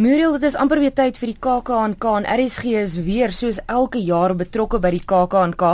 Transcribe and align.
Muriel, 0.00 0.32
dit 0.32 0.46
is 0.48 0.54
amper 0.56 0.80
weer 0.80 0.92
tyd 0.96 1.18
vir 1.20 1.28
die 1.28 1.40
KAKNK 1.44 2.04
en 2.08 2.24
RSG 2.24 2.70
is 2.80 2.94
weer 3.04 3.32
soos 3.36 3.58
elke 3.68 4.00
jaar 4.00 4.32
betrokke 4.32 4.78
by 4.80 4.88
die 4.94 5.02
KAKNK. 5.04 5.64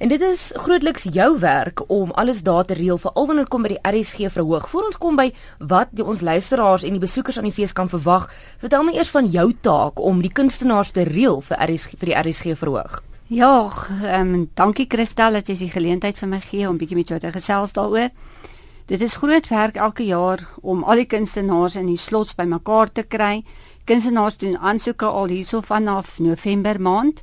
En 0.00 0.08
dit 0.08 0.22
is 0.24 0.46
grootliks 0.56 1.04
jou 1.12 1.26
werk 1.42 1.82
om 1.92 2.14
alles 2.16 2.40
daar 2.46 2.64
te 2.64 2.78
reël 2.78 2.96
vir 2.96 3.12
al 3.12 3.28
wanneer 3.28 3.50
kom 3.52 3.66
by 3.66 3.74
die 3.74 3.82
RSG 3.84 4.32
verhoog. 4.32 4.70
Voor 4.72 4.88
ons 4.88 4.96
kom 4.96 5.20
by 5.20 5.28
wat 5.60 5.92
die 5.92 6.06
ons 6.06 6.24
luisteraars 6.24 6.86
en 6.88 6.96
die 6.96 7.04
besoekers 7.04 7.36
aan 7.36 7.50
die 7.50 7.52
fees 7.52 7.76
kan 7.76 7.92
verwag, 7.92 8.30
vertel 8.64 8.88
my 8.88 8.96
eers 8.96 9.12
van 9.12 9.28
jou 9.28 9.50
taak 9.60 10.00
om 10.00 10.24
die 10.24 10.32
kunstenaars 10.32 10.96
te 10.96 11.04
reël 11.04 11.42
vir 11.44 11.60
RSG 11.68 12.00
vir 12.00 12.14
die 12.14 12.18
RSG 12.22 12.56
verhoog. 12.56 13.02
Ja, 13.28 13.68
ehm 14.00 14.32
um, 14.32 14.50
dankie 14.56 14.88
Christel 14.88 15.36
dat 15.36 15.52
jy 15.52 15.58
die 15.66 15.74
geleentheid 15.76 16.16
vir 16.16 16.32
my 16.32 16.40
gee 16.40 16.64
om 16.64 16.80
bietjie 16.80 16.96
met 16.96 17.12
jou 17.12 17.20
te 17.20 17.36
gesels 17.36 17.76
daaroor. 17.76 18.08
Dit 18.88 19.02
is 19.04 19.18
groot 19.20 19.48
werk 19.48 19.76
elke 19.76 20.04
jaar 20.08 20.40
om 20.64 20.80
al 20.82 21.02
die 21.02 21.06
kunstenaars 21.06 21.74
in 21.76 21.90
die 21.90 22.00
slots 22.00 22.32
bymekaar 22.38 22.88
te 22.88 23.02
kry. 23.04 23.42
Kunstenaars 23.84 24.38
doen 24.40 24.56
aansoeke 24.56 25.04
al 25.04 25.28
hierso 25.28 25.60
vanaf 25.60 26.14
November 26.24 26.80
maand. 26.80 27.20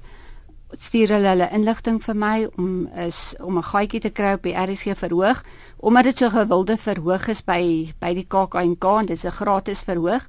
Stuur 0.77 1.15
hulle 1.15 1.31
hulle 1.31 1.47
inligting 1.57 1.97
vir 2.05 2.19
my 2.21 2.35
om 2.61 2.69
is 3.07 3.33
om 3.41 3.57
'n 3.57 3.65
gaatjie 3.71 4.03
te 4.05 4.13
kry 4.13 4.35
op 4.37 4.43
die 4.43 4.53
RSG 4.53 4.93
verhoog 4.93 5.43
omdat 5.77 6.03
dit 6.03 6.17
so 6.17 6.29
gewilde 6.29 6.77
verhoog 6.77 7.27
is 7.27 7.41
by 7.41 7.93
by 7.99 8.13
die 8.13 8.27
KAKNK 8.27 8.85
en 8.99 9.05
dit 9.05 9.17
is 9.17 9.25
'n 9.25 9.31
gratis 9.41 9.81
verhoog. 9.81 10.27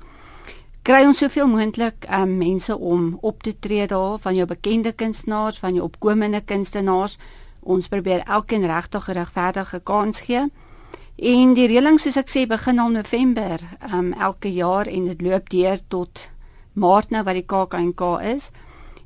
Kry 0.83 1.05
ons 1.05 1.19
soveel 1.19 1.49
moontlik 1.49 2.07
um, 2.11 2.39
mense 2.39 2.79
om 2.79 3.19
op 3.21 3.43
te 3.43 3.59
tree 3.59 3.87
daar 3.87 4.19
van 4.19 4.35
jou 4.35 4.47
bekende 4.47 4.93
kunstenaars, 4.93 5.59
van 5.59 5.75
jou 5.75 5.85
opkomende 5.85 6.41
kunstenaars. 6.41 7.19
Ons 7.61 7.89
probeer 7.89 8.23
elkeen 8.25 8.67
regtig 8.67 9.09
'n 9.09 9.13
regverdige 9.13 9.81
kans 9.85 10.21
gee. 10.21 10.49
En 11.17 11.55
die 11.57 11.65
reëling 11.65 11.97
soos 11.97 12.19
ek 12.21 12.29
sê 12.29 12.43
begin 12.45 12.77
al 12.77 12.91
November 12.93 13.63
um 13.89 14.11
elke 14.13 14.51
jaar 14.53 14.85
en 14.85 15.07
dit 15.09 15.23
loop 15.25 15.49
deur 15.49 15.81
tot 15.89 16.27
Maart 16.77 17.09
nou 17.11 17.23
wat 17.25 17.39
die 17.39 17.47
KAKNK 17.49 18.03
is. 18.21 18.51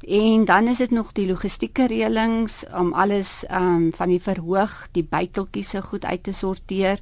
En 0.02 0.44
dan 0.44 0.66
is 0.66 0.80
dit 0.82 0.90
nog 0.90 1.12
die 1.14 1.28
logistieke 1.28 1.86
reëlings 1.86 2.64
om 2.74 2.90
alles 2.98 3.44
um 3.46 3.92
van 3.94 4.10
die 4.10 4.18
verhoog, 4.18 4.88
die 4.90 5.06
byteltjies 5.06 5.70
se 5.70 5.82
goed 5.86 6.04
uit 6.04 6.24
te 6.26 6.34
sorteer. 6.34 6.98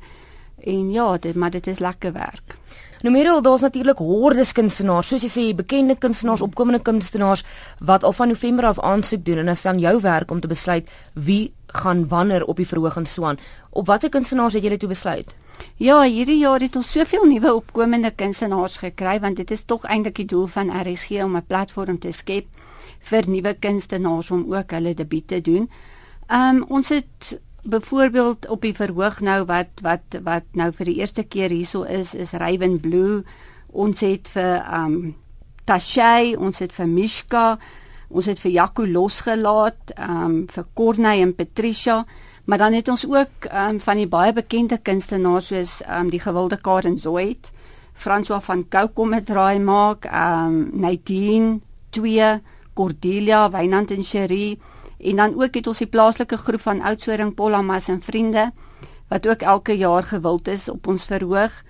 En 0.60 0.90
ja, 0.92 1.16
dit 1.16 1.34
maar 1.34 1.56
dit 1.56 1.66
is 1.66 1.80
lekker 1.80 2.12
werk. 2.12 2.58
Nou 3.02 3.12
Merel, 3.14 3.42
daar's 3.42 3.60
natuurlik 3.60 3.98
hordes 4.02 4.52
kunstenaars, 4.52 5.06
soos 5.12 5.22
jy 5.22 5.28
sê, 5.30 5.42
bekende 5.54 5.94
kunstenaars, 5.98 6.40
opkomende 6.42 6.80
kunstenaars 6.82 7.44
wat 7.78 8.02
al 8.02 8.12
van 8.12 8.32
November 8.32 8.66
af 8.66 8.80
aansoek 8.82 9.22
doen 9.24 9.38
en 9.38 9.46
dit 9.52 9.62
dan 9.62 9.78
jou 9.78 10.00
werk 10.02 10.30
om 10.34 10.40
te 10.40 10.50
besluit 10.50 10.90
wie 11.14 11.52
gaan 11.78 12.08
wanneer 12.08 12.44
op 12.44 12.56
die 12.56 12.66
verhoog 12.66 12.96
en 12.96 13.06
so 13.06 13.24
aan. 13.24 13.38
Op 13.70 13.86
watter 13.86 14.10
kunstenaars 14.10 14.58
het 14.58 14.62
julle 14.62 14.76
toe 14.76 14.88
besluit? 14.88 15.36
Ja, 15.76 16.02
hierdie 16.02 16.38
jaar 16.38 16.60
het 16.60 16.76
ons 16.76 16.90
soveel 16.90 17.24
nuwe 17.30 17.54
opkomende 17.54 18.10
kunstenaars 18.10 18.80
gekry 18.82 19.20
want 19.20 19.36
dit 19.36 19.50
is 19.50 19.62
tog 19.64 19.86
eintlik 19.86 20.18
die 20.18 20.26
doel 20.26 20.46
van 20.46 20.70
RSG 20.70 21.22
om 21.22 21.36
'n 21.36 21.46
platform 21.46 21.98
te 21.98 22.12
skep 22.12 22.46
vir 23.10 23.28
nuwe 23.28 23.54
kunstenaars 23.54 24.30
om 24.30 24.54
ook 24.54 24.70
hulle 24.70 24.94
debuut 24.94 25.28
te 25.28 25.40
doen. 25.40 25.70
Ehm 26.26 26.56
um, 26.56 26.64
ons 26.68 26.88
het 26.88 27.38
byvoorbeeld 27.68 28.48
op 28.48 28.62
die 28.64 28.74
verhoog 28.74 29.20
nou 29.20 29.42
wat 29.48 29.82
wat 29.84 30.18
wat 30.24 30.46
nou 30.56 30.70
vir 30.72 30.88
die 30.88 30.98
eerste 31.02 31.24
keer 31.24 31.52
hierso 31.52 31.82
is 31.84 32.14
is 32.14 32.32
Raven 32.32 32.78
Blue. 32.80 33.22
Ons 33.68 34.00
het 34.00 34.30
vir 34.32 34.62
um 34.72 35.14
Tashay, 35.68 36.32
ons 36.34 36.58
het 36.64 36.72
vir 36.72 36.88
Mishka, 36.88 37.58
ons 38.08 38.26
het 38.26 38.40
vir 38.40 38.54
Jaco 38.54 38.86
losgelaat, 38.88 39.92
um 40.00 40.46
vir 40.48 40.64
Corney 40.74 41.20
en 41.22 41.34
Patricia, 41.36 42.04
maar 42.46 42.58
dan 42.64 42.72
het 42.72 42.88
ons 42.88 43.04
ook 43.04 43.50
um 43.52 43.80
van 43.84 44.00
die 44.00 44.08
baie 44.08 44.32
bekende 44.32 44.78
kunstenaars 44.80 45.52
soos 45.52 45.78
um 46.00 46.08
die 46.10 46.22
gewilde 46.24 46.56
Karen 46.56 46.96
Zoid, 46.98 47.52
François 47.92 48.40
van 48.44 48.64
Cocom 48.68 49.12
het 49.12 49.26
draai 49.26 49.58
maak, 49.60 50.08
um 50.08 50.70
Nadine, 50.72 51.60
twee 51.90 52.32
Cordelia, 52.74 53.50
Wynand 53.50 53.90
en 53.90 54.04
Cherie 54.04 54.56
En 54.98 55.16
dan 55.16 55.34
ook 55.42 55.54
het 55.54 55.66
ons 55.66 55.78
die 55.78 55.86
plaaslike 55.86 56.36
groep 56.36 56.60
van 56.60 56.82
Oudtshoorn 56.82 57.34
Pollamas 57.34 57.88
en 57.88 58.02
vriende 58.02 58.50
wat 59.08 59.28
ook 59.28 59.42
elke 59.42 59.76
jaar 59.76 60.02
gewild 60.02 60.48
is 60.48 60.68
op 60.68 60.86
ons 60.86 61.04
verhoog. 61.04 61.62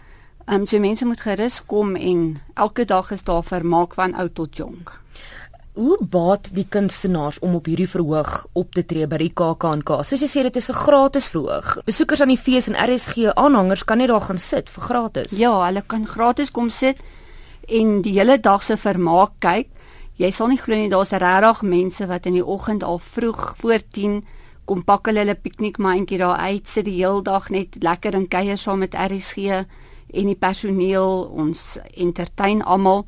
Ehm 0.48 0.60
um, 0.60 0.66
so 0.66 0.78
mense 0.78 1.04
moet 1.04 1.20
gerus 1.20 1.60
kom 1.66 1.96
en 1.96 2.40
elke 2.54 2.84
dag 2.84 3.10
is 3.10 3.24
daar 3.24 3.44
vermaak 3.44 3.94
van 3.94 4.14
oud 4.14 4.34
tot 4.34 4.56
jonk. 4.56 5.00
Hoe 5.72 5.98
baat 6.00 6.48
die 6.54 6.66
kunstenaars 6.68 7.38
om 7.38 7.54
op 7.54 7.68
hierdie 7.70 7.88
verhoog 7.88 8.46
op 8.52 8.72
te 8.74 8.82
tree 8.82 9.06
by 9.06 9.20
die 9.20 9.30
KAKNK? 9.30 9.92
Soos 10.02 10.24
jy 10.24 10.28
sê 10.28 10.42
dit 10.42 10.56
is 10.56 10.70
'n 10.70 10.74
gratis 10.74 11.28
verhoog. 11.28 11.78
Besoekers 11.84 12.20
aan 12.20 12.34
die 12.34 12.44
fees 12.46 12.68
en 12.68 12.74
RSG 12.74 13.30
aanhangers 13.34 13.84
kan 13.84 13.98
net 13.98 14.08
daar 14.08 14.20
gaan 14.20 14.38
sit 14.38 14.70
vir 14.70 14.82
gratis. 14.82 15.38
Ja, 15.38 15.66
hulle 15.66 15.82
kan 15.86 16.06
gratis 16.06 16.50
kom 16.50 16.70
sit 16.70 16.96
en 17.68 18.02
die 18.02 18.18
hele 18.18 18.40
dag 18.40 18.62
se 18.62 18.76
vermaak 18.76 19.30
kyk. 19.38 19.68
Jy 20.18 20.30
sal 20.34 20.48
nie 20.50 20.58
glo 20.58 20.74
nie 20.74 20.90
daar's 20.90 21.14
regtig 21.14 21.62
mense 21.62 22.06
wat 22.10 22.26
in 22.26 22.34
die 22.34 22.44
oggend 22.44 22.82
al 22.82 22.98
vroeg 22.98 23.54
voor 23.60 23.82
10 23.94 24.24
kom 24.68 24.82
pak 24.84 25.06
hulle 25.06 25.22
hulle 25.22 25.36
piknikmandjie 25.38 26.18
daar 26.18 26.42
uit, 26.42 26.66
sit 26.68 26.84
die 26.88 26.98
heel 26.98 27.22
dag 27.22 27.48
net 27.54 27.78
lekker 27.80 28.18
in 28.18 28.26
kuier 28.28 28.58
saam 28.58 28.82
met 28.82 28.96
RSG 28.98 29.62
en 30.08 30.28
die 30.28 30.36
personeel, 30.36 31.22
ons 31.30 31.78
entertain 31.94 32.62
almal. 32.62 33.06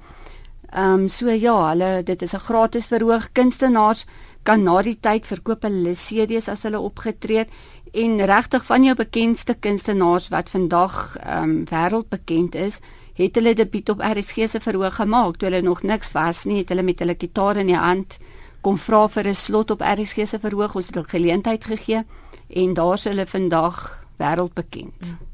Ehm 0.71 1.03
um, 1.03 1.09
so 1.09 1.29
ja, 1.35 1.57
hulle 1.73 2.03
dit 2.07 2.23
is 2.23 2.35
'n 2.35 2.47
gratis 2.47 2.87
verhoog. 2.87 3.33
Kunstenaars 3.33 4.07
kan 4.43 4.63
na 4.63 4.83
die 4.83 4.99
tyd 5.01 5.27
verkoop 5.27 5.63
hulle 5.63 5.95
CD's 5.95 6.49
as 6.49 6.63
hulle 6.63 6.79
opgetree 6.79 7.39
het 7.39 7.51
en 7.93 8.25
regtig 8.25 8.65
van 8.65 8.85
jou 8.85 8.95
bekendste 8.95 9.55
kunstenaars 9.55 10.29
wat 10.29 10.51
vandag 10.51 11.17
ehm 11.17 11.43
um, 11.43 11.65
wêreldbekend 11.65 12.55
is, 12.55 12.81
het 13.21 13.35
hulle 13.35 13.55
debuut 13.55 13.89
op 13.89 14.01
RSG 14.01 14.49
se 14.49 14.61
verhoog 14.61 14.95
gemaak 14.95 15.37
toe 15.37 15.49
hulle 15.49 15.63
nog 15.63 15.83
niks 15.83 16.13
was 16.13 16.45
nie, 16.45 16.59
het 16.63 16.69
hulle 16.69 16.83
met 16.83 16.99
hulle 16.99 17.17
gitaar 17.19 17.57
in 17.57 17.67
die 17.67 17.77
hand 17.77 18.19
kom 18.61 18.77
vra 18.79 19.09
vir 19.09 19.29
'n 19.29 19.35
slot 19.35 19.71
op 19.71 19.81
RSG 19.81 20.27
se 20.29 20.39
verhoog, 20.39 20.75
ons 20.77 20.87
het 20.87 20.95
hulle 20.95 21.09
geleentheid 21.09 21.65
gegee 21.65 22.05
en 22.49 22.75
daar's 22.75 23.05
hulle 23.05 23.27
vandag 23.27 24.05
wêreldbekend. 24.19 25.30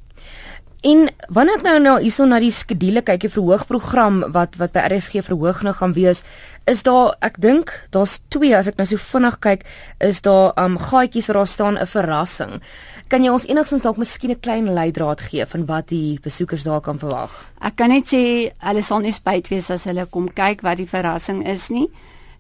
En 0.85 1.07
wanneer 1.33 1.57
ek 1.57 1.63
nou 1.65 1.77
nou 1.81 1.95
hierso 2.03 2.27
na 2.29 2.39
die 2.43 2.53
skedule 2.53 3.01
kyk, 3.03 3.23
die 3.25 3.33
verhoogprogram 3.33 4.21
wat 4.35 4.59
wat 4.61 4.75
by 4.75 4.83
RSG 4.91 5.23
verhoog 5.25 5.63
nou 5.65 5.73
gaan 5.75 5.95
wees, 5.97 6.21
is 6.69 6.83
daar 6.85 7.15
ek 7.25 7.41
dink 7.41 7.73
daar's 7.95 8.19
twee 8.29 8.53
as 8.57 8.69
ek 8.69 8.77
nou 8.77 8.87
so 8.87 9.01
vinnig 9.01 9.39
kyk, 9.41 9.65
is 10.05 10.21
daar 10.27 10.53
um 10.61 10.77
gaatjies 10.77 11.31
waar 11.31 11.41
daar 11.41 11.53
staan 11.55 11.79
'n 11.79 11.87
verrassing. 11.87 12.61
Kan 13.09 13.25
jy 13.25 13.31
ons 13.31 13.47
enigstens 13.47 13.83
dalk 13.83 13.97
miskien 13.97 14.31
'n 14.31 14.41
klein 14.41 14.75
leidraad 14.75 15.21
gee 15.21 15.47
van 15.47 15.67
wat 15.67 15.89
die 15.89 16.19
besoekers 16.23 16.65
daar 16.65 16.81
kan 16.81 16.99
verwag? 16.99 17.31
Ek 17.61 17.77
kan 17.77 17.89
net 17.89 18.07
sê 18.07 18.53
hulle 18.59 18.83
sal 18.83 19.01
nie 19.01 19.13
spyt 19.13 19.49
wees 19.49 19.71
as 19.71 19.85
hulle 19.85 20.07
kom 20.07 20.29
kyk 20.29 20.63
wat 20.63 20.77
die 20.77 20.89
verrassing 20.89 21.47
is 21.47 21.71
nie 21.71 21.89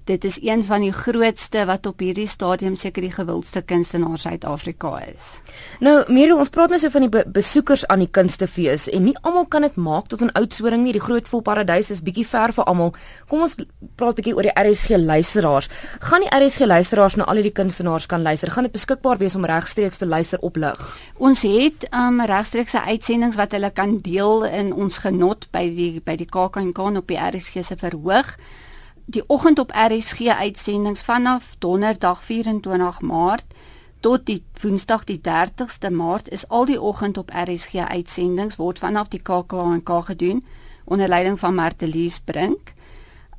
dit 0.06 0.24
is 0.24 0.38
een 0.42 0.62
van 0.64 0.80
die 0.80 0.92
grootste 0.92 1.64
wat 1.66 1.86
op 1.86 2.00
hierdie 2.00 2.28
stadium 2.30 2.76
seker 2.78 3.02
die 3.02 3.12
gewildste 3.12 3.62
kunstenaars 3.66 4.22
Suid-Afrika 4.26 4.92
is. 5.02 5.40
Nou, 5.82 5.96
Miro, 6.12 6.36
ons 6.38 6.50
praat 6.54 6.70
nou 6.70 6.78
so 6.80 6.92
van 6.94 7.06
die 7.06 7.10
be 7.10 7.24
besoekers 7.26 7.82
aan 7.90 8.04
die 8.04 8.10
kunstefees 8.10 8.86
en 8.94 9.08
nie 9.08 9.16
almal 9.26 9.48
kan 9.50 9.66
dit 9.66 9.76
maak 9.76 10.06
tot 10.12 10.22
'n 10.22 10.30
oudsoring 10.38 10.82
nie. 10.84 10.92
Die 10.92 11.02
groot 11.02 11.28
volparadys 11.28 11.90
is 11.90 12.02
bietjie 12.02 12.26
ver 12.26 12.52
vir 12.52 12.64
almal. 12.64 12.94
Kom 13.28 13.42
ons 13.42 13.56
praat 13.96 14.14
bietjie 14.14 14.34
oor 14.34 14.42
die 14.42 14.54
RSG 14.54 14.96
luisteraars. 14.96 15.68
Gaan 16.00 16.20
die 16.20 16.30
RSG 16.38 16.66
luisteraars 16.66 17.16
na 17.16 17.24
al 17.24 17.34
hierdie 17.34 17.52
kunstenaars 17.52 18.06
kan 18.06 18.22
luister? 18.22 18.50
Gaan 18.50 18.64
dit 18.64 18.72
beskikbaar 18.72 19.18
wees 19.18 19.34
om 19.34 19.44
regstreeks 19.44 19.98
te 19.98 20.06
luister 20.06 20.38
op 20.40 20.56
lig? 20.56 20.96
Ons 21.18 21.42
het 21.42 21.88
um 21.92 22.20
regstreekse 22.20 22.80
uitsendings 22.80 23.36
wat 23.36 23.52
hulle 23.52 23.70
kan 23.70 23.98
deel 23.98 24.44
in 24.44 24.72
ons 24.72 24.98
genot 24.98 25.48
by 25.50 25.74
die 25.74 26.00
by 26.00 26.16
die 26.16 26.26
KAKNK 26.26 26.78
op 26.78 27.06
die 27.08 27.18
RSG 27.18 27.64
se 27.64 27.76
verhoog 27.76 28.36
die 29.06 29.22
oggend 29.26 29.58
op 29.58 29.70
RSG 29.70 30.26
uitsendings 30.26 31.02
vanaf 31.02 31.54
donderdag 31.58 32.22
24 32.22 33.00
Maart 33.00 33.44
tot 34.00 34.26
die 34.26 34.42
woensdag 34.62 35.04
die 35.06 35.20
30ste 35.22 35.90
Maart 35.90 36.28
is 36.28 36.48
al 36.48 36.66
die 36.66 36.80
oggend 36.80 37.18
op 37.18 37.30
RSG 37.30 37.86
uitsendings 37.86 38.58
word 38.58 38.78
vanaf 38.82 39.08
die 39.08 39.22
KAKNK 39.22 39.92
gedoen 40.10 40.44
onder 40.84 41.08
leiding 41.08 41.38
van 41.38 41.54
Martelies 41.54 42.18
Brink. 42.18 42.74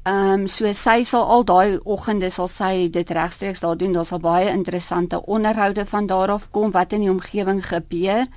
Ehm 0.08 0.32
um, 0.32 0.48
so 0.48 0.72
sy 0.74 1.04
sal 1.04 1.28
al 1.28 1.44
daai 1.44 1.80
oggende 1.84 2.30
sal 2.32 2.48
sy 2.48 2.88
dit 2.92 3.10
regstreeks 3.10 3.60
daar 3.60 3.78
doen. 3.78 3.94
Daar 3.94 4.06
sal 4.06 4.20
baie 4.24 4.50
interessante 4.50 5.26
onderhoude 5.26 5.86
van 5.86 6.08
daar 6.08 6.32
af 6.32 6.48
kom 6.52 6.72
wat 6.72 6.94
in 6.94 7.04
die 7.04 7.12
omgewing 7.12 7.60
gebeur. 7.68 8.28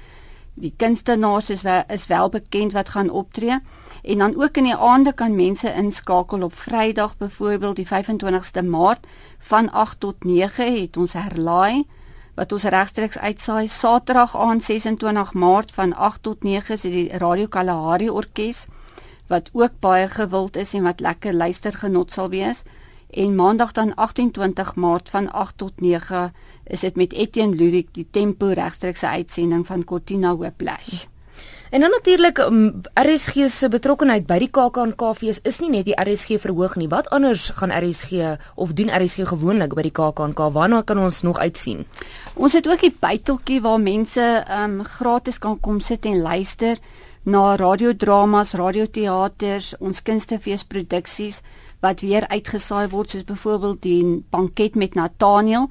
Die 0.61 0.75
kunstenaars 0.77 1.51
is 1.51 1.63
wel, 1.63 1.83
is 1.89 2.07
wel 2.07 2.29
bekend 2.29 2.73
wat 2.73 2.89
gaan 2.89 3.11
optree. 3.11 3.59
En 4.03 4.19
dan 4.19 4.43
ook 4.43 4.57
in 4.57 4.65
die 4.65 4.77
aande 4.77 5.13
kan 5.13 5.35
mense 5.35 5.73
inskakel 5.75 6.43
op 6.43 6.55
Vrydag 6.55 7.17
byvoorbeeld 7.17 7.77
die 7.77 7.87
25ste 7.87 8.65
Maart 8.65 9.07
van 9.39 9.71
8 9.73 10.01
tot 10.01 10.25
9 10.25 10.81
het 10.81 10.97
ons 10.97 11.13
herlaai 11.13 11.87
wat 12.35 12.53
ons 12.53 12.63
regstreeks 12.63 13.19
uitsaai 13.19 13.69
Saterdag 13.69 14.37
aand 14.37 14.65
26 14.65 15.33
Maart 15.33 15.73
van 15.73 15.95
8 15.95 16.23
tot 16.23 16.43
9 16.43 16.75
is 16.75 16.81
die 16.81 17.09
Radio 17.19 17.47
Kalahari 17.47 18.11
Orkees 18.11 18.67
wat 19.29 19.51
ook 19.53 19.81
baie 19.81 20.09
gewild 20.09 20.57
is 20.57 20.73
en 20.75 20.83
wat 20.83 21.01
lekker 21.01 21.35
luistergenot 21.35 22.13
sal 22.13 22.29
wees 22.29 22.63
en 23.11 23.35
Maandag 23.35 23.73
dan 23.73 23.95
28 23.95 24.75
Maart 24.75 25.11
van 25.11 25.31
8 25.33 25.59
tot 25.59 25.81
9 25.81 26.33
is 26.65 26.81
dit 26.81 26.97
met 26.97 27.13
Etienne 27.13 27.57
Ludik 27.57 27.89
die 27.93 28.07
Tempo 28.11 28.47
regstreekse 28.47 29.09
uitsending 29.09 29.67
van 29.67 29.85
Cortina 29.85 30.37
Whiplash. 30.37 31.05
En 31.71 31.81
dan 31.81 31.91
natuurlik 31.91 32.39
um, 32.39 32.81
RSG 32.95 33.47
se 33.47 33.69
betrokkeheid 33.69 34.25
by 34.27 34.41
die 34.43 34.51
KAKNK-fees 34.51 35.39
is 35.47 35.61
nie 35.63 35.69
net 35.71 35.87
die 35.87 35.95
RSG 35.95 36.41
verhoog 36.43 36.75
nie. 36.81 36.89
Wat 36.91 37.11
anders 37.15 37.45
gaan 37.55 37.71
RSG 37.71 38.35
of 38.55 38.73
doen 38.75 38.91
RSG 38.91 39.29
gewoonlik 39.31 39.77
by 39.79 39.85
die 39.87 39.95
KAKNK? 39.95 40.43
Waarna 40.51 40.81
kan 40.83 40.99
ons 40.99 41.23
nog 41.23 41.39
uitsien? 41.39 41.85
Ons 42.35 42.59
het 42.59 42.67
ook 42.67 42.83
die 42.83 42.91
buiteltjie 42.91 43.61
waar 43.63 43.79
mense 43.79 44.27
um 44.65 44.81
gratis 44.83 45.39
kan 45.39 45.61
kom 45.61 45.79
sit 45.81 46.11
en 46.11 46.19
luister 46.19 46.83
na 47.23 47.55
radiodramas, 47.55 48.57
radioteaters, 48.59 49.75
ons 49.79 50.03
kunstefeesproduksies 50.03 51.43
wat 51.81 52.01
weer 52.01 52.29
uitgesaai 52.29 52.89
word 52.89 53.11
soos 53.11 53.25
byvoorbeeld 53.25 53.83
die 53.83 54.25
banket 54.31 54.75
met 54.75 54.95
Nathaniel 54.95 55.71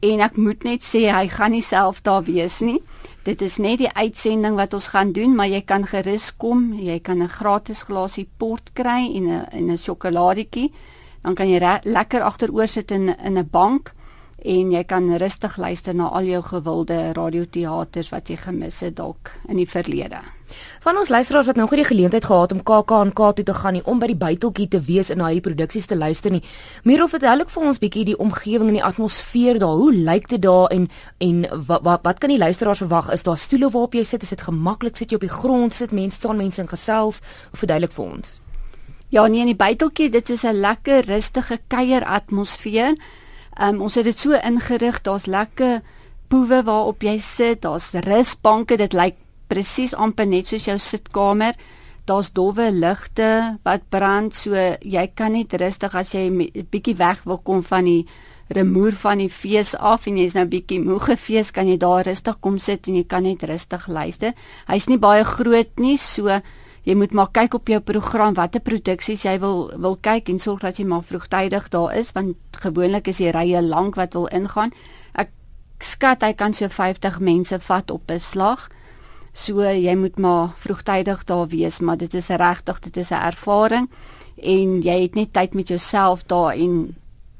en 0.00 0.22
ek 0.24 0.36
moet 0.40 0.64
net 0.64 0.84
sê 0.86 1.10
hy 1.12 1.26
gaan 1.28 1.52
nie 1.52 1.64
self 1.64 2.00
daar 2.02 2.24
wees 2.24 2.60
nie. 2.64 2.80
Dit 3.26 3.42
is 3.44 3.58
net 3.60 3.82
die 3.82 3.92
uitsending 3.92 4.56
wat 4.56 4.74
ons 4.74 4.88
gaan 4.94 5.12
doen, 5.12 5.34
maar 5.36 5.50
jy 5.50 5.60
kan 5.60 5.84
gerus 5.84 6.30
kom. 6.36 6.72
Jy 6.72 6.98
kan 7.00 7.22
'n 7.22 7.28
gratis 7.28 7.82
glasie 7.82 8.28
port 8.38 8.72
kry 8.72 9.12
en 9.16 9.28
'n 9.28 9.46
en 9.52 9.70
'n 9.70 9.76
sjokoladetjie. 9.76 10.72
Dan 11.22 11.34
kan 11.34 11.48
jy 11.48 11.60
lekker 11.84 12.22
agteroor 12.22 12.68
sit 12.68 12.90
in 12.90 13.08
in 13.08 13.38
'n 13.38 13.48
bank 13.50 13.92
en 14.44 14.72
jy 14.72 14.82
kan 14.84 15.08
rustig 15.18 15.56
luister 15.56 15.94
na 15.94 16.08
al 16.08 16.28
jou 16.28 16.42
gewilde 16.42 17.12
radioteaters 17.16 18.10
wat 18.12 18.28
jy 18.28 18.36
gemis 18.36 18.80
het 18.80 18.96
dalk 18.96 19.32
in 19.48 19.56
die 19.56 19.68
verlede. 19.68 20.20
Van 20.82 20.96
ons 20.98 21.08
luisteraars 21.08 21.46
wat 21.46 21.56
nou 21.56 21.68
goed 21.68 21.78
die 21.78 21.86
geleentheid 21.86 22.24
gehad 22.24 22.52
om 22.52 22.62
KAK&K 22.62 23.32
toe 23.38 23.44
te 23.44 23.54
gaan 23.54 23.76
nie 23.78 23.84
om 23.84 24.00
by 24.02 24.08
die 24.10 24.18
buiteltjie 24.18 24.66
te 24.72 24.80
wees 24.86 25.10
en 25.12 25.20
na 25.22 25.28
hierdie 25.30 25.46
produksies 25.46 25.86
te 25.86 25.96
luister 25.96 26.34
nie. 26.34 26.42
Meer 26.84 27.04
of 27.04 27.14
verduidelik 27.14 27.52
vir 27.54 27.68
ons 27.70 27.78
bietjie 27.82 28.04
die 28.10 28.18
omgewing 28.18 28.72
en 28.72 28.80
die 28.80 28.84
atmosfeer 28.84 29.60
daar. 29.62 29.78
Hoe 29.78 29.94
lyk 29.94 30.28
dit 30.32 30.42
daar 30.42 30.68
en 30.74 30.88
en 31.18 31.46
wat 31.66 31.86
wat, 31.86 32.04
wat 32.04 32.18
kan 32.18 32.34
die 32.34 32.40
luisteraars 32.40 32.82
verwag? 32.82 33.12
Is 33.12 33.22
daar 33.22 33.38
stoele 33.38 33.70
waarop 33.70 33.94
jy 33.94 34.04
sit? 34.04 34.22
Is 34.22 34.34
dit 34.34 34.42
gemaklik? 34.42 34.96
Sit 34.96 35.10
jy 35.10 35.20
op 35.20 35.26
die 35.26 35.34
grond? 35.38 35.74
Sit 35.74 35.92
mense 35.92 36.18
staan 36.18 36.36
mense 36.36 36.62
in 36.62 36.68
gesels? 36.68 37.22
Verduidelik 37.52 37.92
vir 37.92 38.04
ons. 38.04 38.38
Ja, 39.10 39.26
nee, 39.26 39.40
in 39.42 39.50
die 39.50 39.58
buiteltjie, 39.58 40.08
dit 40.10 40.28
is 40.30 40.44
'n 40.44 40.60
lekker 40.60 41.04
rustige 41.04 41.58
kuier 41.66 42.04
atmosfeer. 42.04 42.94
Um, 43.60 43.82
ons 43.84 43.94
het 43.94 44.06
dit 44.08 44.16
so 44.16 44.32
ingerig, 44.32 45.02
daar's 45.04 45.26
lekker 45.28 45.82
poewe 46.32 46.62
waarop 46.64 47.02
jy 47.04 47.18
sit, 47.20 47.60
daar's 47.66 47.90
rusbanke, 48.06 48.78
dit 48.80 48.94
lyk 48.96 49.18
presies 49.50 49.92
amper 49.92 50.28
net 50.30 50.48
soos 50.48 50.64
jou 50.64 50.78
sitkamer. 50.80 51.58
Daar's 52.08 52.30
dowwe 52.32 52.70
ligte 52.72 53.58
wat 53.66 53.84
brand, 53.92 54.34
so 54.34 54.56
jy 54.56 55.06
kan 55.14 55.34
net 55.36 55.52
rustig 55.60 55.94
as 55.94 56.14
jy 56.14 56.30
'n 56.30 56.66
bietjie 56.70 56.96
weg 56.96 57.22
wil 57.24 57.38
kom 57.38 57.62
van 57.62 57.84
die 57.84 58.06
remoer 58.48 58.92
van 58.92 59.18
die 59.18 59.28
fees 59.28 59.74
af 59.76 60.06
en 60.06 60.16
jy's 60.16 60.34
nou 60.34 60.46
bietjie 60.46 60.80
moeg 60.80 61.04
gefees, 61.04 61.52
kan 61.52 61.68
jy 61.68 61.76
daar 61.76 62.04
rustig 62.06 62.40
kom 62.40 62.58
sit 62.58 62.88
en 62.88 62.96
jy 62.96 63.04
kan 63.04 63.22
net 63.22 63.42
rustig 63.42 63.86
luister. 63.86 64.32
Hy's 64.66 64.88
nie 64.88 64.98
baie 64.98 65.24
groot 65.24 65.78
nie, 65.78 65.98
so 65.98 66.40
jy 66.84 66.94
moet 66.96 67.12
maar 67.12 67.30
kyk 67.32 67.54
op 67.54 67.68
jou 67.68 67.80
program 67.80 68.34
watter 68.34 68.62
produksies 68.64 69.24
jy 69.24 69.38
wil 69.42 69.70
wil 69.76 69.96
kyk 70.00 70.28
en 70.32 70.38
sorg 70.40 70.60
dat 70.64 70.78
jy 70.80 70.86
maar 70.88 71.04
vroegtydig 71.04 71.68
daar 71.68 71.96
is 71.96 72.12
want 72.16 72.36
gewoonlik 72.64 73.08
is 73.08 73.20
die 73.20 73.30
rye 73.30 73.60
lank 73.62 73.94
wat 74.00 74.14
wil 74.16 74.28
ingaan. 74.32 74.72
Ek 75.14 75.30
skat 75.80 76.22
hy 76.22 76.32
kan 76.32 76.54
so 76.54 76.68
50 76.68 77.20
mense 77.20 77.60
vat 77.60 77.90
op 77.90 78.10
'n 78.10 78.18
slag. 78.18 78.68
So 79.32 79.62
jy 79.62 79.94
moet 79.94 80.18
maar 80.18 80.50
vroegtydig 80.56 81.24
daar 81.24 81.46
wees, 81.48 81.78
maar 81.78 81.96
dit 81.96 82.14
is 82.14 82.28
regtig, 82.28 82.80
dit 82.80 82.96
is 82.96 83.10
'n 83.10 83.22
ervaring 83.22 83.88
en 84.36 84.82
jy 84.82 85.02
het 85.02 85.14
net 85.14 85.32
tyd 85.32 85.54
met 85.54 85.68
jouself 85.68 86.24
daar 86.24 86.54
en 86.54 86.96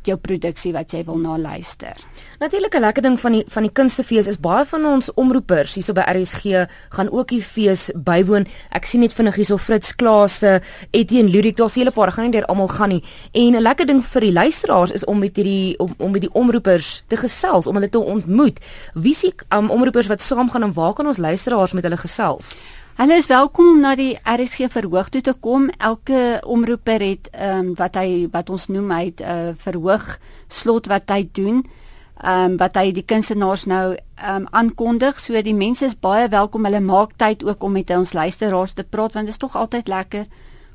jou 0.09 0.17
produksie 0.17 0.73
wat 0.73 0.93
jy 0.95 1.03
wil 1.05 1.19
na 1.21 1.37
luister. 1.39 1.97
Natuurlik 2.41 2.75
'n 2.75 2.81
lekker 2.81 3.03
ding 3.03 3.21
van 3.21 3.33
die 3.33 3.45
van 3.49 3.63
die 3.63 3.73
kunstefees 3.73 4.27
is 4.27 4.41
baie 4.41 4.65
van 4.65 4.85
ons 4.85 5.13
omroepers 5.15 5.75
hierso 5.75 5.93
by 5.93 6.05
RSG 6.07 6.67
gaan 6.89 7.11
ook 7.11 7.29
die 7.29 7.43
fees 7.43 7.91
bywoon. 7.95 8.47
Ek 8.71 8.85
sien 8.87 9.01
net 9.01 9.13
vinnig 9.13 9.35
hierso 9.35 9.57
Fritz 9.57 9.93
Klaaste, 9.95 10.63
Etienne 10.91 11.31
Ludik, 11.31 11.57
daar's 11.57 11.75
hele 11.75 11.91
paar, 11.91 12.13
gaan 12.13 12.25
nie 12.25 12.33
deur 12.33 12.47
almal 12.47 12.69
gaan 12.69 12.89
nie. 12.89 13.05
En 13.33 13.55
'n 13.55 13.63
lekker 13.63 13.87
ding 13.87 14.05
vir 14.05 14.21
die 14.21 14.33
luisteraars 14.33 14.91
is 14.91 15.05
om 15.05 15.19
met 15.19 15.37
hierdie 15.37 15.79
om, 15.79 15.95
om 15.99 16.11
met 16.11 16.21
die 16.21 16.33
omroepers 16.33 17.03
te 17.07 17.17
gesels, 17.17 17.67
om 17.67 17.75
hulle 17.75 17.89
te 17.89 17.99
ontmoet. 17.99 18.61
Wie 18.95 19.15
sien 19.15 19.33
um, 19.49 19.71
omroepers 19.71 20.07
wat 20.07 20.21
saamgaan 20.21 20.63
en 20.63 20.73
waar 20.73 20.93
kan 20.93 21.07
ons 21.07 21.19
luisteraars 21.19 21.73
met 21.73 21.83
hulle 21.83 21.97
gesels? 21.97 22.57
Hulle 22.99 23.15
is 23.15 23.27
welkom 23.31 23.69
om 23.71 23.81
na 23.81 23.93
die 23.95 24.19
RSG 24.27 24.67
verhoog 24.75 25.09
toe 25.15 25.21
te 25.23 25.33
kom. 25.41 25.69
Elke 25.79 26.41
omroeper 26.43 27.01
het 27.01 27.29
ehm 27.31 27.71
um, 27.71 27.75
wat 27.79 27.95
hy 27.95 28.27
wat 28.33 28.51
ons 28.51 28.67
noem 28.67 28.91
hy 28.91 29.05
'n 29.15 29.23
uh, 29.23 29.53
verhoog 29.57 30.19
slot 30.49 30.87
wat 30.87 31.09
hy 31.09 31.29
doen. 31.33 31.63
Ehm 32.21 32.51
um, 32.51 32.57
wat 32.57 32.75
hy 32.77 32.93
die 32.93 33.07
kunstenaars 33.07 33.65
nou 33.67 33.95
ehm 33.95 34.37
um, 34.37 34.47
aankondig. 34.51 35.21
So 35.21 35.43
die 35.43 35.55
mense 35.55 35.85
is 35.85 35.95
baie 35.95 36.29
welkom. 36.29 36.65
Hulle 36.65 36.81
maak 36.81 37.17
tyd 37.17 37.45
ook 37.45 37.63
om 37.63 37.73
met 37.73 37.91
ons 37.91 38.13
luisteraars 38.13 38.73
te 38.73 38.85
praat 38.85 39.13
want 39.13 39.27
dit 39.27 39.35
is 39.35 39.39
tog 39.39 39.57
altyd 39.57 39.89
lekker 39.89 40.27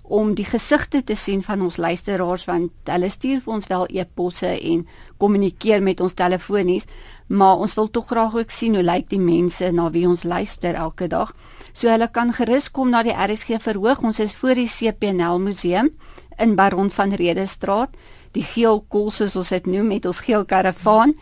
om 0.08 0.34
die 0.38 0.46
gesigte 0.46 1.02
te 1.04 1.16
sien 1.16 1.42
van 1.44 1.62
ons 1.66 1.78
luisteraars 1.82 2.46
want 2.46 2.90
hulle 2.90 3.10
stuur 3.10 3.42
vir 3.42 3.54
ons 3.54 3.68
wel 3.70 3.86
e-posse 3.90 4.52
en 4.54 4.86
kommunikeer 5.18 5.82
met 5.82 6.02
ons 6.02 6.14
telefonies, 6.14 6.86
maar 7.28 7.58
ons 7.58 7.74
wil 7.74 7.90
tog 7.90 8.08
graag 8.12 8.36
ook 8.36 8.54
sien 8.54 8.76
hoe 8.76 8.84
lyk 8.86 9.10
die 9.10 9.22
mense 9.22 9.72
na 9.72 9.90
wie 9.92 10.06
ons 10.08 10.24
luister 10.24 10.78
elke 10.78 11.08
dag. 11.10 11.34
So 11.74 11.90
hulle 11.90 12.08
kan 12.08 12.34
gerus 12.34 12.70
kom 12.72 12.94
na 12.94 13.02
die 13.04 13.16
RSG 13.16 13.60
verhoog. 13.60 14.04
Ons 14.04 14.22
is 14.24 14.36
voor 14.40 14.56
die 14.56 14.70
CPNL 14.70 15.42
museum 15.44 15.90
in 16.40 16.56
Baron 16.56 16.92
van 16.92 17.14
Rede 17.14 17.48
straat. 17.48 17.90
Die 18.32 18.44
geel 18.44 18.84
kol 18.88 19.10
soos 19.12 19.36
ons 19.36 19.52
dit 19.52 19.68
noem 19.68 19.90
met 19.96 20.06
ons 20.06 20.22
geel 20.24 20.46
karavaan. 20.46 21.16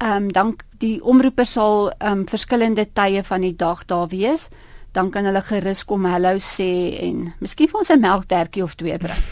Ehm 0.00 0.24
um, 0.24 0.32
dan 0.32 0.56
die 0.82 0.98
omroeper 1.02 1.46
sal 1.46 1.90
ehm 1.92 2.24
um, 2.24 2.28
verskillende 2.28 2.88
tye 2.92 3.22
van 3.22 3.40
die 3.40 3.56
dag 3.56 3.84
daar 3.86 4.08
wees 4.08 4.48
dan 4.94 5.10
kan 5.10 5.26
hulle 5.26 5.42
gerus 5.42 5.82
kom 5.84 6.06
hallo 6.06 6.38
sê 6.38 6.68
en 7.02 7.32
miskien 7.42 7.68
vir 7.70 7.80
ons 7.80 7.90
'n 7.90 8.00
melktertjie 8.00 8.62
of 8.62 8.74
twee 8.78 8.96
bring. 8.98 9.22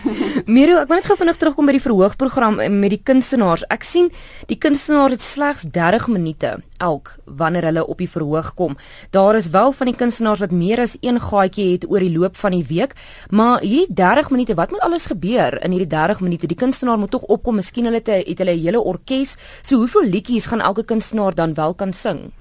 Miro, 0.56 0.76
ek 0.82 0.88
wil 0.88 0.96
net 0.96 1.08
gou 1.08 1.16
vinnig 1.16 1.38
terugkom 1.40 1.66
by 1.66 1.72
die 1.72 1.86
verhoogprogram 1.88 2.56
met 2.80 2.90
die 2.90 3.00
kunstenaars. 3.02 3.64
Ek 3.72 3.82
sien 3.82 4.10
die 4.46 4.58
kunstenaars 4.60 5.16
het 5.16 5.22
slegs 5.24 5.64
30 5.72 6.08
minute 6.08 6.56
elk 6.78 7.16
wanneer 7.24 7.64
hulle 7.64 7.86
op 7.86 7.98
die 7.98 8.10
verhoog 8.10 8.52
kom. 8.54 8.76
Daar 9.10 9.36
is 9.36 9.48
wel 9.48 9.72
van 9.72 9.86
die 9.86 9.96
kunstenaars 9.96 10.44
wat 10.44 10.52
meer 10.52 10.80
as 10.80 10.96
een 11.00 11.20
gaatjie 11.20 11.72
het 11.72 11.88
oor 11.88 12.00
die 12.04 12.12
loop 12.12 12.36
van 12.36 12.52
die 12.52 12.64
week, 12.68 12.92
maar 13.30 13.60
hierdie 13.60 13.94
30 13.94 14.30
minute, 14.30 14.54
wat 14.54 14.70
moet 14.70 14.84
alles 14.84 15.06
gebeur 15.06 15.56
in 15.64 15.70
hierdie 15.70 15.88
30 15.96 16.20
minute? 16.20 16.46
Die 16.46 16.56
kunstenaar 16.56 16.98
moet 16.98 17.10
tog 17.10 17.22
opkom, 17.22 17.56
miskien 17.56 17.88
hulle 17.88 18.02
het, 18.04 18.12
het 18.28 18.38
hulle 18.38 18.52
'n 18.52 18.60
hele 18.60 18.80
orkes. 18.80 19.36
So 19.62 19.76
hoeveel 19.76 20.04
liedjies 20.04 20.46
gaan 20.46 20.60
elke 20.60 20.84
kunstenaar 20.84 21.34
dan 21.34 21.54
wel 21.54 21.74
kan 21.74 21.92
sing? 21.92 22.32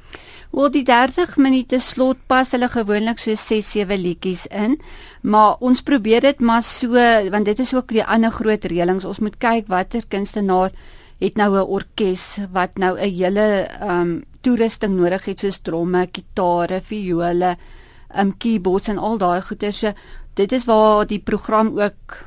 Oor 0.56 0.70
die 0.72 0.86
30 0.88 1.34
minute 1.44 1.82
slot 1.84 2.22
pas 2.32 2.54
hulle 2.56 2.70
gewoonlik 2.72 3.20
so 3.20 3.34
6 3.36 3.72
7 3.76 3.98
liedjies 4.00 4.46
in, 4.56 4.78
maar 5.22 5.58
ons 5.60 5.82
probeer 5.84 6.24
dit 6.24 6.40
maar 6.40 6.64
so 6.64 6.96
want 7.34 7.50
dit 7.50 7.60
is 7.60 7.74
ook 7.76 7.92
die 7.92 8.04
ander 8.04 8.32
groot 8.32 8.64
reëlings. 8.72 9.04
Ons 9.04 9.20
moet 9.20 9.36
kyk 9.36 9.68
watter 9.68 10.06
kunstenaar 10.08 10.72
het 11.20 11.36
nou 11.36 11.52
'n 11.58 11.68
orkes 11.68 12.40
wat 12.52 12.78
nou 12.78 12.96
'n 12.96 13.12
hele 13.12 13.68
ehm 13.68 14.00
um, 14.00 14.24
toerusting 14.42 14.96
nodig 14.96 15.26
het 15.26 15.40
soos 15.40 15.60
dromme, 15.60 16.08
gitare, 16.12 16.82
viole, 16.82 17.58
ehm 18.16 18.28
um, 18.28 18.38
keyboards 18.38 18.88
en 18.88 18.98
al 18.98 19.18
daai 19.18 19.42
goeder. 19.42 19.74
So 19.74 19.94
dit 20.36 20.52
is 20.52 20.66
waar 20.66 21.06
die 21.08 21.20
program 21.20 21.80
ook 21.80 22.18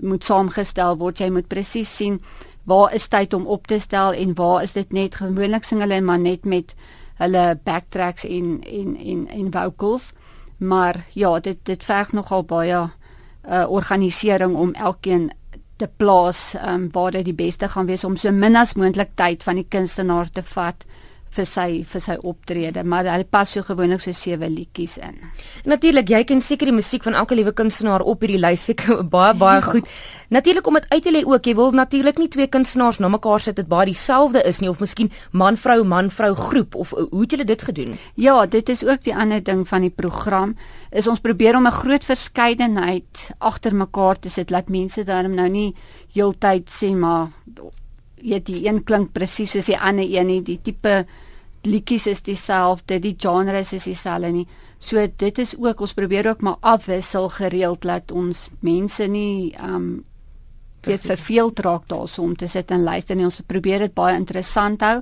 moet 0.00 0.24
saamgestel 0.24 0.96
word. 0.96 1.18
Jy 1.18 1.30
moet 1.30 1.48
presies 1.48 1.96
sien 1.96 2.20
waar 2.64 2.94
is 2.94 3.08
tyd 3.08 3.32
om 3.32 3.46
op 3.46 3.66
te 3.66 3.78
stel 3.78 4.12
en 4.12 4.34
waar 4.34 4.62
is 4.62 4.72
dit 4.72 4.92
net 4.92 5.14
gewoonlik 5.14 5.64
sing 5.64 5.80
hulle 5.80 6.00
maar 6.00 6.18
net 6.18 6.44
met 6.44 6.74
hulle 7.20 7.58
backtracks 7.64 8.24
en 8.24 8.60
en 8.62 8.96
en 8.96 9.26
en 9.28 9.50
vocals. 9.52 10.12
Maar 10.58 11.04
ja, 11.12 11.40
dit 11.40 11.58
dit 11.62 11.84
verg 11.84 12.12
nogal 12.12 12.44
baie 12.44 12.90
uh 13.46 13.64
organisering 13.70 14.56
om 14.56 14.72
elkeen 14.74 15.30
te 15.76 15.88
plaas 15.96 16.54
um, 16.66 16.88
waar 16.92 17.10
dit 17.10 17.24
die 17.24 17.34
beste 17.34 17.68
gaan 17.68 17.86
wees 17.86 18.04
om 18.04 18.16
so 18.16 18.32
min 18.32 18.56
as 18.56 18.74
moontlik 18.74 19.12
tyd 19.14 19.42
van 19.42 19.60
die 19.60 19.66
kunstenaar 19.68 20.30
te 20.32 20.42
vat 20.42 20.86
vir 21.36 21.46
sy 21.48 21.68
vir 21.86 22.02
sy 22.02 22.16
optrede, 22.22 22.84
maar 22.84 23.08
hy 23.10 23.24
pas 23.24 23.50
so 23.52 23.62
gewoonlik 23.66 24.02
so 24.04 24.14
sewe 24.16 24.48
liedjies 24.50 24.96
in. 25.04 25.18
Natuurlik, 25.68 26.10
jy 26.10 26.22
ken 26.28 26.40
seker 26.40 26.70
die 26.70 26.76
musiek 26.76 27.04
van 27.06 27.14
elke 27.18 27.36
liewe 27.38 27.52
kunstenaar 27.56 28.04
op 28.04 28.24
hierdie 28.24 28.40
lys 28.40 28.66
seker 28.70 29.02
baie 29.16 29.34
baie 29.36 29.60
ja. 29.60 29.66
goed. 29.66 29.90
Natuurlik 30.34 30.66
om 30.66 30.78
dit 30.80 30.88
uit 30.90 31.02
te 31.02 31.12
lê 31.12 31.22
ook, 31.26 31.46
jy 31.46 31.54
wil 31.58 31.72
natuurlik 31.76 32.18
nie 32.18 32.28
twee 32.32 32.48
kunstenaars 32.50 33.00
na 33.02 33.10
mekaar 33.12 33.44
sit 33.44 33.56
dit 33.60 33.68
baie 33.68 33.86
dieselfde 33.90 34.42
is 34.48 34.60
nie 34.62 34.70
of 34.70 34.80
miskien 34.82 35.12
man 35.32 35.58
vrou 35.60 35.82
man 35.84 36.10
vrou 36.10 36.32
groep 36.34 36.74
of 36.74 36.94
hoe 36.96 37.22
het 37.22 37.36
julle 37.36 37.46
dit 37.46 37.62
gedoen? 37.68 37.96
Ja, 38.14 38.38
dit 38.46 38.68
is 38.72 38.84
ook 38.84 39.04
die 39.04 39.14
ander 39.14 39.42
ding 39.44 39.66
van 39.68 39.86
die 39.86 39.92
program 39.94 40.56
is 40.90 41.06
ons 41.06 41.20
probeer 41.20 41.56
om 41.56 41.66
'n 41.66 41.80
groot 41.82 42.04
verskeidenheid 42.04 43.30
agter 43.38 43.74
mekaar 43.74 44.18
te 44.18 44.30
sit 44.30 44.50
laat 44.50 44.68
mense 44.68 45.04
dan 45.04 45.34
nou 45.34 45.48
nie 45.48 45.74
heeltyd 46.14 46.70
sê 46.70 46.94
maar 46.94 47.28
weet 48.22 48.46
die 48.46 48.66
een 48.66 48.84
klink 48.84 49.12
presies 49.12 49.50
soos 49.50 49.66
die 49.66 49.78
ander 49.78 50.04
een 50.04 50.26
nie 50.26 50.42
die 50.42 50.58
tipe 50.62 51.06
liedjies 51.66 52.06
is 52.06 52.22
dieselfde 52.22 52.98
die 53.02 53.14
genres 53.18 53.72
is 53.76 53.84
dieselfde 53.84 54.32
nie. 54.32 54.46
So 54.78 55.02
dit 55.16 55.38
is 55.38 55.54
ook 55.58 55.80
ons 55.80 55.94
probeer 55.96 56.28
ook 56.30 56.40
maar 56.40 56.60
afwissel 56.60 57.28
gereeld 57.28 57.84
laat 57.84 58.12
ons 58.12 58.48
mense 58.60 59.06
nie 59.06 59.54
um 59.62 60.04
weet 60.86 61.02
verveeld 61.02 61.58
raak 61.66 61.88
daarso 61.90 62.22
om 62.22 62.36
te 62.38 62.46
sit 62.46 62.70
en 62.70 62.84
luister 62.86 63.16
nie. 63.16 63.26
Ons 63.26 63.42
probeer 63.46 63.82
dit 63.86 63.94
baie 63.94 64.14
interessant 64.16 64.80
hou 64.86 65.00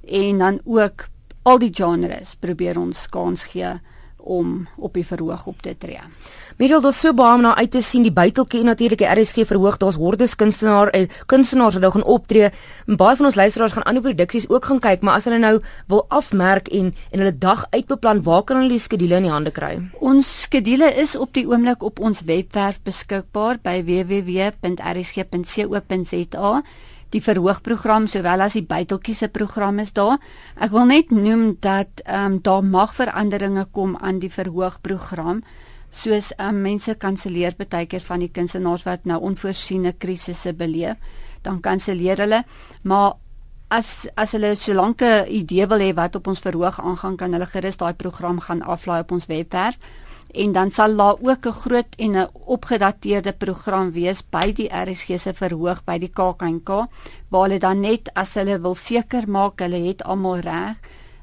en 0.00 0.38
dan 0.38 0.60
ook 0.64 1.08
al 1.42 1.60
die 1.60 1.72
genres 1.72 2.34
probeer 2.40 2.78
ons 2.80 3.06
kans 3.12 3.44
gee 3.52 3.74
om 4.22 4.68
op 4.76 4.94
die 4.94 5.06
verhoog 5.06 5.46
op 5.46 5.62
te 5.62 5.74
tree. 5.78 6.00
Middel 6.58 6.80
daar's 6.80 7.00
so 7.00 7.12
baie 7.16 7.34
om 7.34 7.40
na 7.40 7.54
uit 7.56 7.70
te 7.70 7.80
sien. 7.82 8.02
Die 8.02 8.12
buiteltjie 8.12 8.62
natuurlik 8.64 8.98
die 8.98 9.08
RSG 9.08 9.46
verhoog. 9.48 9.76
Daar's 9.80 9.96
hordes 9.96 10.36
kunstenaar 10.36 10.88
en 10.88 11.08
eh, 11.08 11.14
kunstenaars 11.26 11.74
wat 11.74 11.82
nou 11.82 11.92
gaan 11.92 12.04
optree. 12.04 12.50
En 12.86 12.96
baie 12.96 13.16
van 13.16 13.26
ons 13.26 13.34
luisteraars 13.34 13.72
gaan 13.72 13.82
ander 13.88 14.02
produksies 14.02 14.48
ook 14.48 14.64
gaan 14.64 14.78
kyk 14.80 15.00
maar 15.00 15.14
as 15.14 15.24
hulle 15.24 15.38
nou 15.38 15.60
wil 15.86 16.04
afmerk 16.08 16.68
en 16.68 16.94
en 17.10 17.18
hulle 17.18 17.38
dag 17.38 17.66
uitbeplan 17.70 18.22
waar 18.22 18.42
kan 18.44 18.56
hulle 18.56 18.68
die 18.68 18.78
skedule 18.78 19.16
in 19.16 19.22
die 19.22 19.32
hande 19.32 19.50
kry? 19.50 19.80
Ons 20.00 20.42
skedule 20.42 20.94
is 21.00 21.16
op 21.16 21.34
die 21.34 21.48
oomblik 21.48 21.82
op 21.82 22.00
ons 22.00 22.20
webwerf 22.26 22.80
beskikbaar 22.84 23.58
by 23.62 23.82
www.rsg.co.za 23.86 24.52
die 27.10 27.22
verhoogprogram 27.22 28.06
sowel 28.10 28.44
as 28.44 28.56
die 28.58 28.66
buiteltjie 28.66 29.14
se 29.18 29.28
program 29.28 29.80
is 29.82 29.92
daar. 29.92 30.18
Ek 30.56 30.70
wil 30.74 30.86
net 30.90 31.10
noem 31.10 31.56
dat 31.60 32.04
ehm 32.04 32.36
um, 32.36 32.38
daar 32.42 32.64
mag 32.64 32.94
veranderinge 32.94 33.66
kom 33.72 33.96
aan 33.96 34.20
die 34.22 34.30
verhoogprogram 34.30 35.42
soos 35.90 36.30
ehm 36.36 36.54
um, 36.54 36.62
mense 36.62 36.94
kanselleer 36.94 37.56
baie 37.58 37.86
keer 37.86 38.04
van 38.06 38.20
die 38.20 38.30
kunstenaars 38.30 38.86
wat 38.86 39.04
nou 39.04 39.20
onvoorsiene 39.20 39.92
krisisse 39.98 40.52
beleef, 40.52 40.96
dan 41.42 41.60
kanselleer 41.60 42.18
hulle, 42.18 42.44
maar 42.82 43.16
as 43.70 44.06
as 44.16 44.32
hulle 44.34 44.54
so 44.56 44.74
lank 44.74 45.02
'n 45.02 45.26
idee 45.28 45.66
wil 45.66 45.78
hê 45.78 45.94
wat 45.94 46.16
op 46.16 46.26
ons 46.26 46.40
verhoog 46.40 46.80
aangaan, 46.80 47.16
kan 47.16 47.32
hulle 47.32 47.46
gerus 47.46 47.76
daai 47.76 47.94
program 47.94 48.40
gaan 48.40 48.62
aflaai 48.62 49.00
op 49.00 49.12
ons 49.12 49.26
webwerf 49.26 49.76
en 50.32 50.52
dan 50.52 50.70
sal 50.70 50.96
daar 50.96 51.16
ook 51.20 51.46
'n 51.46 51.52
groot 51.62 51.92
en 51.96 52.16
'n 52.16 52.28
opgedateerde 52.46 53.32
program 53.32 53.92
wees 53.92 54.22
by 54.30 54.52
die 54.52 54.68
RSG 54.68 55.18
se 55.18 55.32
verhoog 55.34 55.84
by 55.84 55.98
die 55.98 56.12
KAKNK 56.12 56.68
waar 57.28 57.42
hulle 57.42 57.58
dan 57.58 57.80
net 57.80 58.10
as 58.14 58.34
hulle 58.34 58.60
wil 58.60 58.74
seker 58.74 59.28
maak 59.28 59.60
hulle 59.60 59.86
het 59.86 60.02
almal 60.02 60.38
reg 60.38 60.76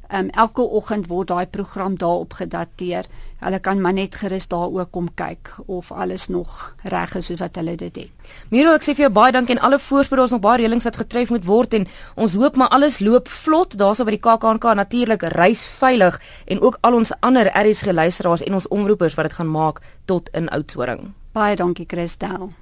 Um, 0.07 0.29
elke 0.29 0.63
oggend 0.63 1.09
word 1.11 1.27
daai 1.27 1.47
program 1.51 1.97
daarop 1.99 2.33
gedateer. 2.39 3.05
Hulle 3.43 3.59
kan 3.59 3.81
maar 3.81 3.93
net 3.93 4.15
gerus 4.15 4.47
daar 4.47 4.71
ook 4.71 4.91
kom 4.91 5.09
kyk 5.13 5.51
of 5.65 5.91
alles 5.91 6.27
nog 6.27 6.73
reg 6.83 7.15
is 7.15 7.25
soos 7.25 7.39
wat 7.43 7.55
hulle 7.59 7.75
dit 7.75 7.95
het. 7.95 8.29
Miro, 8.49 8.71
ek 8.71 8.85
sê 8.85 8.95
vir 8.95 9.07
jou 9.07 9.13
baie 9.13 9.33
dankie 9.35 9.57
en 9.57 9.61
alle 9.67 9.79
voorspoed 9.83 10.23
ons 10.23 10.31
nog 10.31 10.43
baie 10.45 10.61
reëlings 10.61 10.87
wat 10.87 10.99
getref 11.03 11.33
moet 11.35 11.45
word 11.45 11.75
en 11.75 11.87
ons 12.15 12.37
hoop 12.39 12.55
maar 12.55 12.71
alles 12.71 13.01
loop 13.03 13.27
vlot 13.27 13.75
daarso 13.77 14.07
by 14.07 14.15
die 14.15 14.23
KAKNK 14.23 14.69
natuurlik 14.79 15.25
reis 15.35 15.65
veilig 15.67 16.21
en 16.47 16.63
ook 16.63 16.77
al 16.81 17.01
ons 17.01 17.11
ander 17.19 17.51
RSG 17.51 17.91
luisteraars 17.91 18.45
en 18.47 18.55
ons 18.61 18.69
omroepers 18.71 19.19
wat 19.19 19.27
dit 19.27 19.35
gaan 19.41 19.51
maak 19.51 19.83
tot 20.05 20.31
in 20.31 20.47
Oudtshoorn. 20.49 21.11
Baie 21.35 21.59
dankie 21.59 21.85
Christel. 21.85 22.55